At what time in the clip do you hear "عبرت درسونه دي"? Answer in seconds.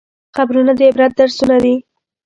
0.89-1.75